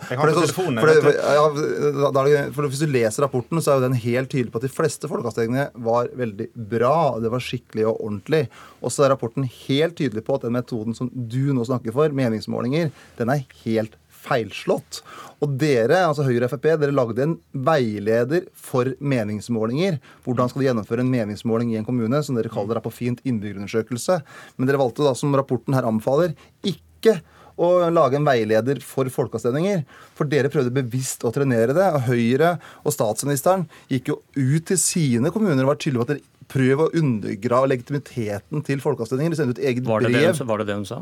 for 2.57 2.71
Hvis 2.73 2.83
du 2.83 2.89
leser 2.91 3.27
rapporten, 3.27 3.61
så 3.63 3.75
er 3.75 3.81
jo 3.81 3.87
den 3.89 3.99
helt 4.05 4.33
tydelig 4.33 4.53
på 4.55 4.63
at 4.63 4.69
de 4.69 4.73
fleste 4.73 5.11
folkeavstemningene 5.11 5.71
var 5.85 6.11
veldig 6.19 6.49
bra. 6.73 6.97
Det 7.23 7.33
var 7.33 7.45
skikkelig 7.45 7.89
og 7.91 8.01
ordentlig. 8.01 8.45
Og 8.83 8.93
så 8.93 9.07
er 9.07 9.13
rapporten 9.15 9.42
helt 9.47 9.99
tydelig 9.99 10.25
på 10.27 10.37
at 10.37 10.47
den 10.47 10.57
metoden 10.57 10.97
som 10.97 11.11
du 11.13 11.53
nå 11.55 11.67
snakker 11.69 11.95
for, 11.95 12.15
meningsmålinger, 12.17 12.93
den 13.19 13.33
er 13.33 13.45
helt 13.65 13.99
feilslått. 14.23 15.01
Og 15.43 15.57
dere, 15.59 16.05
altså 16.07 16.27
Høyre 16.27 16.47
og 16.47 16.53
Frp, 16.53 16.69
dere 16.81 16.95
lagde 16.95 17.25
en 17.25 17.37
veileder 17.67 18.47
for 18.55 18.93
meningsmålinger. 19.03 19.99
Hvordan 20.27 20.51
skal 20.51 20.63
du 20.63 20.69
gjennomføre 20.69 21.05
en 21.05 21.13
meningsmåling 21.13 21.73
i 21.73 21.81
en 21.81 21.87
kommune, 21.89 22.23
som 22.23 22.39
dere 22.39 22.53
kaller 22.53 22.79
det 22.79 22.85
på 22.87 22.95
fint 22.95 23.23
innbyggerundersøkelse. 23.27 24.21
Men 24.57 24.71
dere 24.71 24.83
valgte 24.83 25.07
da, 25.07 25.15
som 25.19 25.35
rapporten 25.35 25.77
her 25.77 25.89
anbefaler, 25.89 26.37
ikke 26.63 27.19
å 27.63 27.69
lage 27.93 28.17
en 28.17 28.27
veileder 28.27 28.81
for 28.87 29.09
folkeavstemninger. 29.13 29.83
For 30.17 30.31
dere 30.31 30.51
prøvde 30.53 30.75
bevisst 30.75 31.25
å 31.27 31.33
trenere 31.35 31.75
det. 31.77 31.89
og 31.91 32.07
Høyre 32.09 32.57
og 32.83 32.95
statsministeren 32.95 33.67
gikk 33.93 34.13
jo 34.13 34.21
ut 34.39 34.69
til 34.71 34.81
sine 34.81 35.35
kommuner 35.35 35.65
og 35.65 35.75
var 35.75 35.83
tydelige 35.83 36.03
på 36.03 36.09
at 36.09 36.15
dere 36.15 36.32
prøver 36.53 36.85
å 36.85 36.91
undergrave 36.99 37.71
legitimiteten 37.73 38.65
til 38.67 38.83
folkeavstemninger. 38.83 39.33
De 39.35 39.41
sendte 39.41 39.57
ut 39.57 39.65
eget 39.65 39.87
var 39.89 40.05
brev. 40.05 40.33
Det 40.37 40.49
var 40.49 40.63
det 40.63 40.69
det 40.69 40.79
hun 40.81 40.89
sa? 40.89 41.01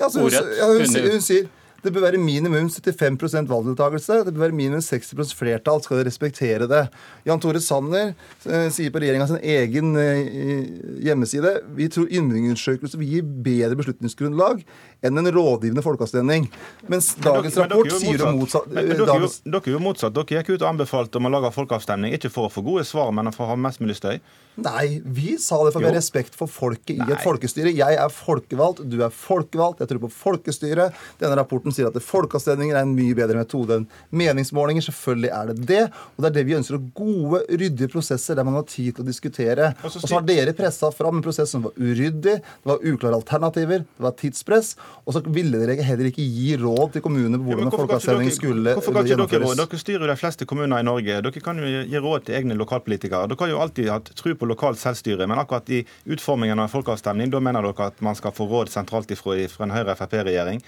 Ja, 0.00 0.08
altså, 0.08 0.24
hun, 0.24 0.32
ja, 0.32 0.68
hun, 0.68 0.84
hun, 0.84 1.08
hun, 1.16 1.24
sier 1.24 1.48
Det 1.84 1.92
bør 1.94 2.06
være 2.08 2.20
minimum 2.20 2.68
75% 2.68 3.48
valgdeltakelse. 3.50 4.20
Det 4.26 4.34
bør 4.34 4.46
være 4.48 4.58
minimum 4.58 4.84
60 4.84 5.34
flertall. 5.36 5.82
Skal 5.84 6.00
de 6.00 6.06
respektere 6.08 6.68
det? 6.70 6.84
Jan 7.28 7.40
Tore 7.40 7.62
Sanner 7.64 8.12
eh, 8.12 8.68
sier 8.74 8.92
på 8.92 9.02
regjeringa 9.02 9.28
sin 9.30 9.40
egen 9.40 9.94
eh, 10.00 10.66
hjemmeside 11.06 11.60
vi 11.76 11.88
tror 11.92 12.08
innbyggerundersøkelse 12.10 12.98
vil 13.00 13.14
gi 13.14 13.20
bedre 13.22 13.78
beslutningsgrunnlag 13.78 14.62
enn 15.06 15.20
en 15.20 15.30
rådgivende 15.32 15.84
folkeavstemning. 15.84 16.48
Mens 16.92 17.14
dagens 17.24 17.56
rapport 17.60 17.88
er 17.88 18.02
sier 18.02 18.20
det 18.20 18.32
motsatt. 18.36 18.40
motsatt. 18.40 18.68
Men, 18.68 18.90
men 18.90 19.00
dere, 19.00 19.62
er 19.62 19.72
jo, 19.72 19.82
motsatt. 19.82 20.14
Dere 20.16 20.40
gikk 20.40 20.52
ut 20.54 20.64
og 20.64 20.68
anbefalte 20.74 21.20
om 21.20 21.28
å 21.28 21.32
lage 21.32 21.52
folkeavstemning, 21.54 22.14
ikke 22.16 22.32
for 22.32 22.48
å 22.48 22.52
få 22.52 22.64
gode 22.66 22.84
svar, 22.88 23.12
men 23.16 23.30
for 23.34 23.46
å 23.46 23.54
ha 23.54 23.58
mest 23.60 23.82
mulig 23.82 23.96
støy. 24.00 24.20
Nei, 24.60 25.00
vi 25.06 25.36
sa 25.40 25.60
det 25.64 25.72
for 25.72 25.80
å 25.80 25.88
ha 25.88 25.94
respekt 25.94 26.36
for 26.36 26.50
folket 26.50 26.98
i 26.98 27.06
et 27.06 27.22
folkestyre. 27.24 27.72
Jeg 27.72 27.96
er 28.02 28.12
folkevalgt, 28.12 28.82
du 28.90 28.98
er 29.06 29.14
folkevalgt, 29.14 29.80
jeg 29.80 29.92
tror 29.92 30.02
på 30.04 30.12
folkestyret. 30.12 30.98
Denne 31.22 31.38
rapporten 31.38 31.69
sier 31.74 31.88
at 31.90 31.98
folkeavstemninger 32.02 32.76
er 32.76 32.86
en 32.86 32.94
mye 32.96 33.14
bedre 33.18 33.38
metode 33.40 33.76
enn 33.80 33.86
meningsmålinger. 34.14 34.84
Selvfølgelig 34.86 35.30
er 35.36 35.50
det 35.52 35.66
det. 35.68 35.82
Og 36.16 36.24
det 36.24 36.30
er 36.30 36.36
det 36.38 36.44
vi 36.48 36.56
ønsker. 36.58 36.80
Gode, 36.96 37.42
ryddige 37.50 37.88
prosesser 37.92 38.38
der 38.38 38.46
man 38.46 38.56
har 38.58 38.66
tid 38.70 38.94
til 38.96 39.04
å 39.04 39.08
diskutere. 39.08 39.70
Og 39.84 39.92
så 39.94 40.14
har 40.16 40.26
dere 40.28 40.54
pressa 40.56 40.90
fram 40.94 41.18
en 41.20 41.24
prosess 41.24 41.52
som 41.54 41.64
var 41.66 41.76
uryddig, 41.80 42.38
det 42.40 42.68
var 42.68 42.82
uklare 42.86 43.18
alternativer, 43.18 43.84
det 43.86 44.04
var 44.04 44.14
tidspress. 44.18 44.74
Og 45.06 45.14
så 45.16 45.22
ville 45.26 45.60
dere 45.60 45.82
heller 45.86 46.10
ikke 46.10 46.24
gi 46.24 46.56
råd 46.60 46.94
til 46.96 47.04
kommunene 47.04 47.38
på 47.40 47.50
Ja, 47.50 47.56
hvordan 47.56 47.70
ikke 47.70 47.80
folkeavstemning 47.84 48.32
skulle 48.34 48.74
hvorfor 48.76 48.94
kan 48.96 49.06
ikke 49.06 49.16
dere, 49.16 49.24
råd? 49.24 49.34
gjennomføres. 49.34 49.62
dere 49.70 49.82
styrer 49.84 50.06
jo 50.06 50.10
de 50.12 50.18
fleste 50.20 50.46
kommuner 50.50 50.80
i 50.82 50.86
Norge. 50.86 51.20
Dere 51.26 51.44
kan 51.44 51.58
jo 51.62 51.70
gi 51.90 52.02
råd 52.04 52.26
til 52.28 52.38
egne 52.40 52.56
lokalpolitikere. 52.58 53.28
Dere 53.30 53.40
har 53.44 53.52
jo 53.54 53.60
alltid 53.64 53.90
hatt 53.92 54.12
tro 54.18 54.34
på 54.34 54.48
lokalt 54.50 54.80
selvstyre, 54.80 55.26
men 55.30 55.38
akkurat 55.42 55.68
i 55.70 55.82
utformingen 56.10 56.58
av 56.58 56.68
en 56.68 56.72
folkeavstemning, 56.74 57.30
da 57.32 57.40
mener 57.42 57.62
dere 57.68 57.90
at 57.90 58.00
man 58.04 58.16
skal 58.18 58.32
få 58.36 58.48
råd 58.50 58.70
sentralt 58.72 59.10
ifra, 59.14 59.36
ifra 59.44 59.66
en 59.68 59.74
Høyre-Frp-regjering. 59.76 60.62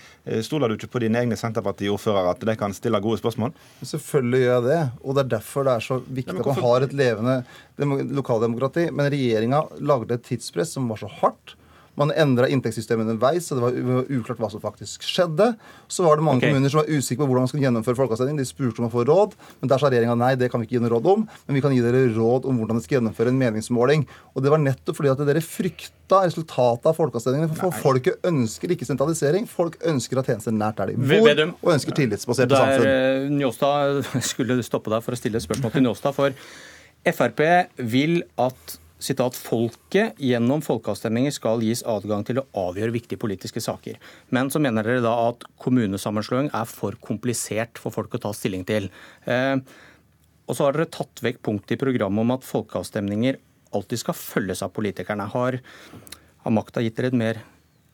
Stoler 0.47 0.69
du 0.73 0.77
ikke 0.79 0.92
på 0.93 1.01
dine 1.03 1.23
egne 1.23 1.39
Senterparti-ordførere 1.41 2.35
at 2.35 2.45
de 2.47 2.57
kan 2.61 2.75
stille 2.77 3.01
gode 3.03 3.21
spørsmål? 3.21 3.55
Selvfølgelig 3.83 4.43
gjør 4.45 4.55
jeg 4.55 4.67
det. 4.69 4.83
Og 5.03 5.17
det 5.17 5.25
er 5.25 5.33
derfor 5.39 5.67
det 5.69 5.75
er 5.75 5.87
så 5.89 5.99
viktig 6.07 6.37
at 6.39 6.53
man 6.53 6.63
har 6.67 6.87
et 6.87 6.95
levende 7.01 7.39
lokaldemokrati. 8.19 8.91
Men 8.93 9.11
regjeringa 9.13 9.65
lagde 9.81 10.19
et 10.19 10.29
tidspress 10.29 10.77
som 10.77 10.89
var 10.93 11.01
så 11.03 11.11
hardt. 11.21 11.57
Man 12.01 12.13
endra 12.17 12.47
inntektssystemet 12.49 13.05
underveis, 13.05 13.47
så 13.47 13.59
det 13.59 13.63
var 13.85 14.07
uklart 14.09 14.39
hva 14.41 14.49
som 14.49 14.63
faktisk 14.63 15.05
skjedde. 15.05 15.51
Så 15.93 16.07
var 16.07 16.17
det 16.17 16.25
mange 16.25 16.41
okay. 16.41 16.49
kommuner 16.49 16.73
som 16.73 16.81
var 16.81 16.89
usikre 16.89 17.21
på 17.21 17.29
hvordan 17.29 17.45
man 17.45 17.51
skulle 17.51 17.67
gjennomføre 17.67 17.99
folkeavstemning. 17.99 18.39
De 18.41 18.47
spurte 18.49 18.81
om 18.81 18.89
å 18.89 18.93
få 18.95 19.05
råd, 19.09 19.37
men 19.61 19.73
der 19.73 19.83
sa 19.83 19.91
regjeringa 19.93 20.17
nei, 20.17 20.33
det 20.41 20.49
kan 20.53 20.63
vi 20.63 20.69
ikke 20.71 20.79
gi 20.79 20.83
noe 20.87 20.93
råd 20.95 21.11
om. 21.13 21.27
Men 21.45 21.59
vi 21.59 21.63
kan 21.65 21.77
gi 21.77 21.83
dere 21.85 22.01
råd 22.17 22.49
om 22.49 22.63
hvordan 22.63 22.81
dere 22.81 22.87
skal 22.87 22.99
gjennomføre 22.99 23.35
en 23.35 23.41
meningsmåling. 23.43 24.07
Og 24.33 24.45
det 24.47 24.55
var 24.55 24.65
nettopp 24.65 25.01
fordi 25.03 25.13
at 25.13 25.25
dere 25.29 25.45
frykta 25.45 26.25
resultatet 26.25 26.89
av 26.89 26.97
folkeavstemningene. 26.97 27.61
For 27.61 27.77
folket 27.85 28.25
ønsker 28.29 28.73
ikke 28.73 28.89
sentralisering. 28.89 29.49
Folk 29.51 29.77
ønsker 29.85 30.23
at 30.23 30.33
tjenester 30.33 30.57
nært 30.57 30.81
der 30.81 30.95
de 30.95 31.01
bor, 31.13 31.47
og 31.61 31.75
ønsker 31.77 32.01
tillitsbaserte 32.01 32.57
Der 32.57 32.73
samfunn. 32.73 32.89
eh, 32.89 33.33
Njåstad 33.37 34.05
skulle 34.33 34.63
stoppe 34.65 34.97
deg 34.97 35.05
for 35.05 35.13
å 35.13 35.21
stille 35.21 35.41
et 35.43 35.45
spørsmål 35.45 35.77
til 35.77 35.85
Njåstad. 35.91 36.17
For 36.17 36.33
Frp 37.03 37.41
vil 37.93 38.23
at 38.41 38.79
sitat, 39.03 39.37
folket 39.39 40.19
gjennom 40.23 40.63
folkeavstemninger 40.65 41.35
skal 41.35 41.63
gis 41.65 41.85
adgang 41.89 42.25
til 42.27 42.41
å 42.41 42.47
avgjøre 42.69 42.95
viktige 42.95 43.21
politiske 43.21 43.63
saker. 43.63 43.99
Men 44.35 44.51
så 44.53 44.63
mener 44.63 44.87
dere 44.87 45.05
da 45.05 45.15
at 45.29 45.47
kommunesammenslåing 45.63 46.53
er 46.55 46.69
for 46.71 46.99
komplisert 47.03 47.81
for 47.83 47.95
folk 47.95 48.15
å 48.17 48.23
ta 48.27 48.35
stilling 48.37 48.65
til. 48.69 48.91
Eh, 49.27 49.57
og 50.47 50.59
så 50.59 50.67
har 50.67 50.77
dere 50.77 50.91
tatt 50.93 51.23
vekk 51.25 51.43
punktet 51.47 51.77
i 51.77 51.83
programmet 51.83 52.25
om 52.25 52.35
at 52.35 52.47
folkeavstemninger 52.47 53.41
alltid 53.73 54.03
skal 54.03 54.19
følges 54.19 54.63
av 54.65 54.73
politikerne. 54.77 55.29
Har, 55.33 55.59
har 56.45 56.57
makta 56.61 56.85
gitt 56.85 56.99
dere 56.99 57.13
et 57.13 57.19
mer 57.19 57.45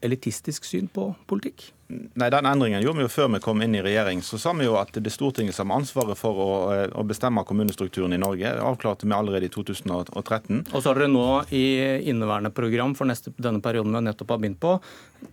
elitistisk 0.04 0.66
syn 0.66 0.90
på 0.92 1.10
politikk? 1.30 1.70
Nei, 1.88 2.28
Den 2.28 2.44
endringen 2.44 2.82
gjorde 2.84 3.00
vi 3.00 3.04
jo 3.06 3.08
før 3.08 3.30
vi 3.32 3.38
kom 3.40 3.62
inn 3.64 3.72
i 3.78 3.80
regjering. 3.80 4.20
Så 4.24 4.36
sa 4.40 4.52
vi 4.52 4.66
jo 4.66 4.74
at 4.76 4.90
det 4.92 5.08
er 5.08 5.14
Stortinget 5.14 5.56
som 5.56 5.70
har 5.72 5.80
ansvaret 5.80 6.18
for 6.20 6.36
å, 6.36 6.48
eh, 6.74 6.90
å 6.92 7.04
bestemme 7.08 7.44
kommunestrukturen 7.48 8.12
i 8.12 8.20
Norge. 8.20 8.44
Det 8.44 8.64
avklarte 8.64 9.08
vi 9.08 9.16
allerede 9.16 9.48
i 9.48 9.52
2013. 9.54 10.66
Og 10.68 10.82
så 10.82 10.90
har 10.90 11.00
dere 11.00 11.08
nå 11.08 11.24
i 11.48 11.64
inneværende 12.12 12.52
program 12.52 12.92
for 12.94 13.08
neste, 13.08 13.32
denne 13.40 13.62
perioden 13.64 13.96
vi 13.96 14.04
nettopp 14.04 14.36
har 14.36 14.42
begynt 14.42 14.60
på, 14.60 14.76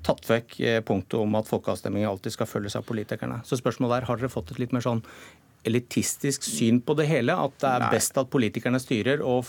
tatt 0.01 0.23
vekk 0.31 0.59
eh, 0.61 0.79
punktet 0.79 1.19
om 1.19 1.35
at 1.35 1.51
folkeavstemninger 1.51 2.07
alltid 2.07 2.31
skal 2.37 2.47
følges 2.47 2.79
av 2.79 2.87
politikerne. 2.87 3.43
Så 3.43 3.59
spørsmålet 3.59 3.99
er, 3.99 4.07
har 4.07 4.17
dere 4.21 4.31
fått 4.31 4.55
et 4.55 4.63
litt 4.63 4.71
mer 4.71 4.85
sånn 4.85 5.03
elitistisk 5.65 6.45
syn 6.45 6.79
på 6.79 6.95
det 6.95 7.09
hele? 7.09 7.35
At 7.35 7.59
det 7.59 7.67
er 7.67 7.83
Nei. 7.83 7.91
best 7.97 8.17
at 8.21 8.31
politikerne 8.31 8.79
styrer, 8.79 9.19
og 9.19 9.43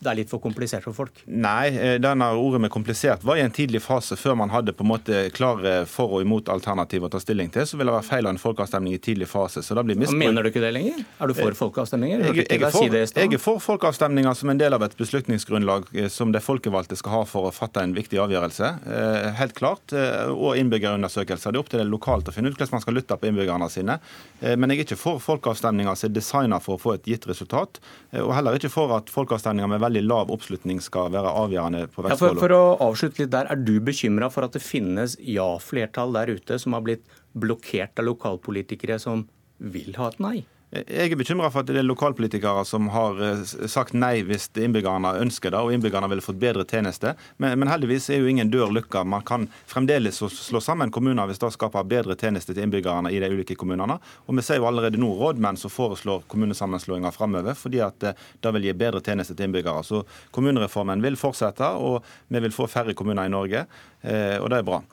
det 0.00 0.08
er 0.10 0.16
litt 0.16 0.30
for 0.32 0.40
komplisert 0.40 0.82
for 0.86 0.96
folk? 0.96 1.18
Nei, 1.28 1.68
eh, 1.76 1.98
denne 2.00 2.24
ordet 2.40 2.60
med 2.64 2.70
komplisert 2.72 3.22
var 3.22 3.36
i 3.36 3.42
en 3.44 3.52
tidlig 3.52 3.82
fase 3.84 4.16
før 4.16 4.34
man 4.40 4.48
hadde 4.50 4.72
på 4.72 4.80
en 4.84 4.88
måte 4.88 5.18
klare 5.36 5.84
for 5.86 6.14
og 6.16 6.22
imot 6.24 6.48
alternativ 6.48 7.04
å 7.04 7.10
ta 7.12 7.20
stilling 7.20 7.50
til. 7.52 7.66
Så 7.68 7.76
ville 7.76 7.92
det 7.92 7.98
være 8.00 8.08
feil 8.08 8.26
av 8.26 8.32
en 8.34 8.40
folkeavstemning 8.40 8.94
i 8.96 8.98
tidlig 8.98 9.28
fase. 9.28 9.60
Så 9.62 9.74
da 9.76 9.82
blir 9.84 9.98
misbruk. 10.00 10.18
Mener 10.18 10.42
du 10.42 10.48
ikke 10.50 10.62
det 10.64 10.72
lenger? 10.72 11.04
Er 11.20 11.26
du 11.28 11.34
for 11.36 11.52
folkeavstemninger? 11.60 12.24
Jeg, 12.24 12.36
jeg, 12.36 12.46
jeg, 12.48 12.62
er 12.62 12.70
for, 12.72 12.96
jeg 13.20 13.34
er 13.36 13.42
for 13.44 13.60
folkeavstemninger 13.60 14.34
som 14.40 14.50
en 14.54 14.58
del 14.62 14.72
av 14.78 14.82
et 14.88 14.96
beslutningsgrunnlag 14.96 15.86
eh, 15.94 16.08
som 16.08 16.32
de 16.32 16.40
folkevalgte 16.40 16.96
skal 16.96 17.18
ha 17.18 17.22
for 17.28 17.50
å 17.50 17.52
fatte 17.54 17.84
en 17.84 17.92
viktig 17.94 18.18
avgjørelse. 18.24 18.72
Eh, 18.88 19.28
Helt 19.40 19.54
klart. 19.54 19.92
eh, 19.92 20.32
Og 20.32 20.56
innbyggerundersøkelser. 20.56 21.52
Det 21.52 21.58
er 21.58 21.62
opp 21.62 21.68
til 21.70 21.80
det 21.82 21.88
lokalt 21.90 22.28
å 22.28 22.34
finne 22.34 22.48
ut 22.50 22.56
hvordan 22.56 22.72
man 22.78 22.82
skal 22.84 22.94
lytte 22.96 23.16
på 23.20 23.28
innbyggerne 23.30 23.68
sine. 23.70 23.98
Eh, 24.40 24.56
Men 24.56 24.70
jeg 24.72 24.80
er 24.80 24.84
ikke 24.88 24.98
for 25.00 25.20
folkeavstemninger 25.22 25.94
som 25.96 26.08
er 26.10 26.14
designet 26.16 26.62
for 26.64 26.76
å 26.78 26.80
få 26.80 26.94
et 26.96 27.04
gitt 27.04 27.26
resultat. 27.30 27.80
eh, 28.12 28.20
Og 28.24 28.32
heller 28.34 28.56
ikke 28.58 28.70
for 28.72 28.96
at 28.96 29.10
folkeavstemninger 29.12 29.68
med 29.68 29.80
veldig 29.90 30.06
lav 30.06 30.30
oppslutning 30.32 30.80
skal 30.82 31.10
være 31.12 31.32
avgjørende 31.42 31.88
på 31.90 32.06
Ja, 32.06 32.16
for, 32.18 32.38
for 32.38 32.54
å 32.54 32.62
avslutte 32.86 33.24
litt 33.24 33.34
der, 33.34 33.50
Er 33.50 33.58
du 33.58 33.80
bekymra 33.82 34.30
for 34.32 34.46
at 34.46 34.54
det 34.56 34.62
finnes 34.62 35.16
ja-flertall 35.18 36.14
der 36.16 36.30
ute 36.38 36.58
som 36.62 36.76
har 36.76 36.86
blitt 36.86 37.04
blokkert 37.34 37.98
av 37.98 38.08
lokalpolitikere 38.08 38.98
som 39.02 39.26
vil 39.58 39.94
ha 39.98 40.08
et 40.10 40.22
nei? 40.22 40.36
Jeg 40.70 41.10
er 41.10 41.18
bekymra 41.18 41.48
for 41.50 41.64
at 41.64 41.66
det 41.66 41.80
er 41.80 41.86
lokalpolitikere 41.86 42.60
som 42.68 42.86
har 42.94 43.16
eh, 43.26 43.40
sagt 43.42 43.90
nei 43.90 44.20
hvis 44.22 44.44
innbyggerne 44.54 45.16
ønsker 45.18 45.50
det, 45.50 45.58
og 45.58 45.74
innbyggerne 45.74 46.06
ville 46.12 46.22
fått 46.22 46.38
bedre 46.38 46.62
tjenester. 46.62 47.16
Men, 47.42 47.56
men 47.58 47.72
heldigvis 47.72 48.06
er 48.14 48.20
jo 48.22 48.30
ingen 48.30 48.52
dør 48.52 48.70
lukka. 48.76 49.02
Man 49.02 49.24
kan 49.26 49.48
fremdeles 49.66 50.20
slå 50.22 50.62
sammen 50.62 50.92
kommuner 50.94 51.26
hvis 51.26 51.42
det 51.42 51.50
skaper 51.56 51.88
bedre 51.90 52.14
tjenester 52.14 52.54
til 52.54 52.68
innbyggerne 52.68 53.10
i 53.10 53.18
de 53.18 53.32
ulike 53.34 53.58
kommunene. 53.58 53.98
Og 54.30 54.38
vi 54.38 54.46
ser 54.46 54.60
jo 54.60 54.68
allerede 54.70 55.00
nå 55.02 55.10
rådmenn 55.18 55.58
som 55.58 55.74
foreslår 55.74 56.22
kommunesammenslåinger 56.30 57.18
framover, 57.18 57.58
fordi 57.58 57.82
at 57.82 58.06
eh, 58.06 58.26
det 58.38 58.54
vil 58.54 58.70
gi 58.70 58.78
bedre 58.86 59.02
tjenester 59.02 59.34
til 59.34 59.50
innbyggere. 59.50 59.82
Så 59.82 60.04
kommunereformen 60.30 61.02
vil 61.02 61.18
fortsette, 61.18 61.66
og 61.82 62.06
vi 62.30 62.46
vil 62.46 62.54
få 62.54 62.70
færre 62.70 62.94
kommuner 62.94 63.26
i 63.26 63.34
Norge, 63.34 63.66
eh, 64.06 64.36
og 64.38 64.52
det 64.54 64.62
er 64.62 64.70
bra. 64.70 64.84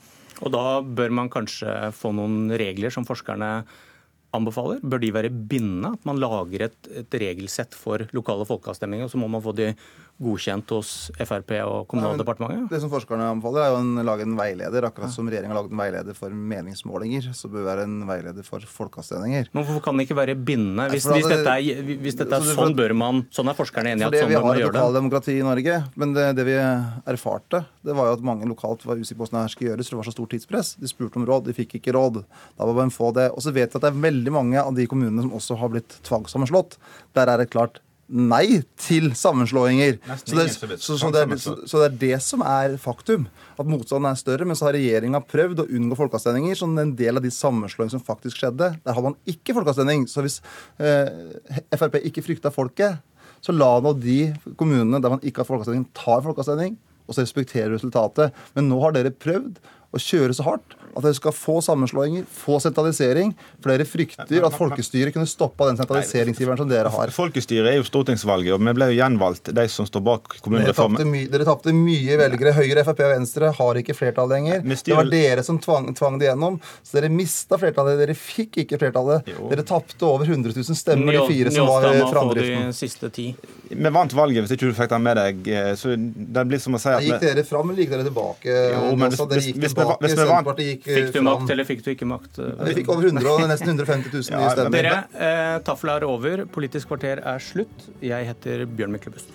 Og 0.42 0.54
da 0.54 0.80
bør 0.82 1.14
man 1.22 1.30
kanskje 1.34 1.92
få 1.94 2.18
noen 2.18 2.50
regler 2.58 2.90
som 2.94 3.06
forskerne 3.06 3.60
anbefaler? 4.36 4.82
Bør 4.84 5.02
de 5.02 5.14
være 5.16 5.32
bindende? 5.32 5.94
At 5.96 6.08
man 6.08 6.20
lager 6.22 6.68
et, 6.68 6.92
et 7.04 7.18
regelsett 7.22 7.76
for 7.78 8.08
lokale 8.16 8.48
folkeavstemninger, 8.50 9.08
og 9.08 9.14
så 9.14 9.22
må 9.22 9.30
man 9.32 9.44
få 9.44 9.56
de 9.58 9.72
godkjent 10.18 10.72
hos 10.74 10.92
Frp 11.18 11.52
og 11.62 11.88
Kommunaldepartementet? 11.92 12.66
Det 12.72 12.80
som 12.82 12.90
forskerne 12.92 13.28
anbefaler, 13.36 13.68
er 13.68 13.76
å 13.78 14.06
lage 14.08 14.26
en 14.26 14.36
veileder, 14.38 14.88
akkurat 14.90 15.14
som 15.14 15.30
regjeringa 15.30 15.54
har 15.54 15.60
laget 15.60 15.76
en 15.76 15.82
veileder 15.82 16.18
for 16.18 16.34
meningsmålinger. 16.54 17.30
Så 17.38 17.52
bør 17.52 17.62
det 17.62 17.68
være 17.68 17.86
en 17.86 17.98
veileder 18.10 18.48
for 18.48 18.66
folkeavstemninger. 18.80 19.52
Men 19.54 19.68
hvorfor 19.68 19.84
kan 19.86 20.00
det 20.00 20.08
ikke 20.08 20.18
være 20.18 20.38
bindende? 20.38 20.88
Hvis, 20.94 21.06
hvis, 21.12 21.30
dette 21.30 21.54
er, 21.54 21.84
hvis 22.02 22.18
dette 22.18 22.40
er 22.40 22.48
så 22.48 22.58
sånn 22.58 22.78
bør 22.78 22.96
man 22.98 23.24
Sånn 23.34 23.52
er 23.52 23.58
forskerne 23.58 23.94
enige 23.94 24.08
i 24.08 24.10
at 24.10 24.18
sånn 24.24 24.34
bør 24.34 24.48
man 24.48 24.60
gjøre 24.60 24.72
det. 24.72 24.74
Vi 24.74 24.82
har 24.82 24.88
lokaldemokrati 24.88 25.38
i 25.38 25.46
Norge. 25.46 25.80
Men 26.02 26.14
det, 26.18 26.28
det 26.40 26.48
vi 26.48 26.58
erfarte, 27.14 27.64
det 27.86 27.98
var 27.98 28.12
jo 28.12 28.18
at 28.18 28.28
mange 28.34 28.50
lokalt 28.50 28.86
var 28.88 28.98
usikre 28.98 29.22
på 29.22 29.26
hvordan 29.28 29.40
det 29.40 29.46
her 29.46 29.56
skulle 29.56 29.72
gjøres. 29.74 29.90
For 29.90 29.98
det 29.98 30.02
var 30.02 30.10
så 30.10 30.16
stort 30.18 30.34
tidspress. 30.34 30.74
De 30.82 30.90
spurte 30.90 31.22
om 31.22 31.28
råd, 31.30 31.50
de 31.50 31.58
fikk 31.58 31.78
ikke 31.80 31.94
råd. 31.98 32.24
Da 32.58 32.70
var 32.70 32.78
man 32.82 32.94
få 32.94 33.14
det. 33.18 33.30
Og 33.34 33.46
så 33.46 33.54
vet 33.54 33.70
vi 33.70 33.80
at 33.80 33.84
det 33.86 33.92
er 33.94 34.06
veldig 34.08 34.34
mange 34.34 34.62
av 34.64 34.74
de 34.78 34.88
kommunene 34.90 35.28
som 35.28 35.36
også 35.38 35.60
har 35.62 35.74
blitt 35.74 36.00
tvangssammenslått. 36.08 36.80
Der 37.18 37.30
er 37.30 37.44
det 37.44 37.52
klart 37.54 37.82
nei 38.08 38.62
til 38.80 39.10
sammenslåinger. 39.18 39.98
Så 40.24 40.38
det, 40.38 40.46
så, 40.80 40.96
så, 40.96 41.10
det 41.12 41.24
er, 41.26 41.34
så, 41.42 41.56
så 41.68 41.82
det 41.82 41.88
er 41.88 41.98
det 42.04 42.20
som 42.24 42.44
er 42.46 42.78
faktum. 42.82 43.28
At 43.60 43.68
motstanden 43.68 44.10
er 44.10 44.20
større. 44.20 44.48
Men 44.48 44.58
så 44.60 44.70
har 44.70 44.78
regjeringa 44.78 45.22
prøvd 45.28 45.64
å 45.64 45.68
unngå 45.68 45.98
folkeavstemninger 46.00 46.60
som 46.60 46.76
en 46.80 46.96
del 46.98 47.20
av 47.20 47.26
de 47.26 47.34
sammenslåingene 47.34 47.98
som 47.98 48.06
faktisk 48.08 48.40
skjedde. 48.40 48.72
Der 48.84 48.98
hadde 48.98 49.12
man 49.12 49.20
ikke 49.30 49.56
folkeavstemning. 49.58 50.08
Så 50.12 50.24
hvis 50.26 50.40
eh, 50.80 51.12
Frp 51.76 52.00
ikke 52.04 52.24
frykta 52.26 52.54
folket, 52.54 53.02
så 53.44 53.54
la 53.54 53.76
nå 53.84 53.94
de 54.00 54.20
kommunene 54.60 55.02
der 55.04 55.14
man 55.14 55.24
ikke 55.24 55.44
har 55.44 55.50
folkeavstemning, 55.50 55.88
ta 55.96 56.18
en 56.18 56.26
folkeavstemning, 56.26 56.78
og 57.08 57.16
så 57.16 57.24
respektere 57.24 57.72
resultatet. 57.76 58.36
Men 58.56 58.72
nå 58.72 58.80
har 58.84 58.96
dere 58.96 59.14
prøvd 59.14 59.60
å 59.96 60.02
kjøre 60.02 60.36
så 60.36 60.48
hardt 60.48 60.76
at 60.98 61.06
dere 61.06 61.18
skal 61.18 61.34
få 61.36 61.60
sammenslåinger, 61.63 62.25
få 62.30 62.58
sentralisering. 62.63 63.34
For 63.62 63.72
dere 63.74 63.86
frykter 63.88 64.46
at 64.48 64.56
folkestyret 64.58 65.13
kunne 65.16 65.30
stoppa 65.30 65.68
den 65.70 65.77
sentraliseringsgiveren 65.80 66.58
som 66.62 66.70
dere 66.72 66.89
har. 66.94 67.12
Folkestyret 67.13 67.72
er 67.72 67.77
jo 67.80 67.86
stortingsvalget, 67.88 68.54
og 68.58 68.63
vi 68.66 68.74
ble 68.77 68.89
jo 68.92 68.98
gjenvalgt, 68.98 69.51
de 69.56 69.68
som 69.72 69.86
står 69.88 70.04
bak 70.08 70.27
Dere 70.34 70.44
kommunereformen. 70.46 70.98
tapte, 70.98 71.10
my 71.12 71.24
dere 71.32 71.48
tapte 71.48 71.74
mye 71.75 72.18
velgere. 72.20 72.54
Høyre, 72.58 72.84
Frp 72.88 73.04
og 73.06 73.13
Venstre 73.13 73.51
har 73.60 73.80
ikke 73.82 73.96
flertall 73.98 74.30
lenger. 74.34 74.62
Det 74.66 74.96
var 74.98 75.10
dere 75.12 75.44
som 75.46 75.60
tvang, 75.62 75.92
tvang 75.98 76.18
det 76.22 76.30
gjennom. 76.32 76.60
Så 76.84 76.98
dere 77.00 77.10
mista 77.13 77.58
flertallet. 77.62 77.98
Dere 78.01 78.16
fikk 78.18 78.62
ikke 78.66 78.80
flertallet. 78.82 79.27
Jo. 79.32 79.50
Dere 79.51 79.63
tapte 79.68 80.06
over 80.08 80.25
100 80.25 80.56
000 80.58 80.75
stemmer, 80.77 81.13
de 81.13 81.25
fire 81.30 81.51
som 81.54 81.68
var 81.70 81.88
i 81.92 82.00
eh, 82.01 82.10
framdriften. 82.12 82.68
de 82.72 82.77
siste 82.77 83.10
ti. 83.13 83.27
Vi 83.70 83.89
vant 83.94 84.13
valget 84.16 84.46
hvis 84.46 84.56
ikke 84.56 84.70
du 84.72 84.75
fikk 84.77 84.89
den 84.96 85.04
med 85.06 85.18
deg. 85.20 85.48
eh, 85.51 85.74
Så 85.77 85.94
det 85.98 86.46
blir 86.48 86.60
som 86.63 86.74
å 86.77 86.82
si 86.82 86.89
at 86.89 87.04
gikk 87.04 87.22
dere 87.22 87.44
fram, 87.48 87.70
eller 87.70 87.84
gikk 87.84 87.94
dere 87.96 88.08
tilbake? 88.08 88.48
jo, 88.48 88.96
men 88.96 89.10
hvis, 89.12 89.20
Njåstad? 89.20 89.30
Dere 89.30 89.39
hvis, 89.42 89.48
gikk 89.51 89.62
hvis, 89.62 89.74
tilbake. 89.75 89.98
hvis 90.08 90.16
vi 90.18 90.27
eh, 90.88 90.96
Fikk 90.98 91.12
du 91.13 91.17
fram. 91.20 91.27
makt, 91.32 91.50
eller 91.56 91.67
fikk 91.67 91.84
du 91.86 91.91
ikke 91.94 92.08
makt? 92.10 92.39
Vi 92.67 92.74
fikk 92.82 92.89
over 92.94 93.10
100, 93.10 93.27
og 93.34 93.50
nesten 93.51 93.74
150 93.74 94.13
000 94.13 94.38
nye 94.39 94.50
stemmer. 94.56 94.77
Dere, 94.77 95.01
eh, 95.13 95.58
tafla 95.67 95.98
er 96.01 96.08
over. 96.08 96.46
Politisk 96.46 96.88
kvarter 96.94 97.22
er 97.24 97.39
slutt. 97.44 97.89
Jeg 98.01 98.29
heter 98.32 98.65
Bjørn 98.65 98.96
Myklebust. 98.96 99.29